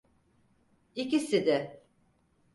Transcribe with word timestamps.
İkisi 0.95 1.45
de. 1.45 1.83